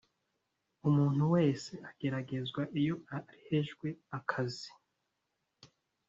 umuntu 0.89 1.23
wese 1.33 1.71
ageragezwa 1.89 2.61
iyo 2.79 2.95
arehejwe 3.15 3.87
akazi 4.17 4.69